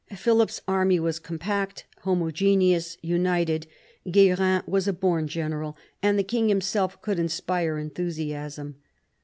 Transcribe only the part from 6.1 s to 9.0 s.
the king himself could inspire enthusiasm.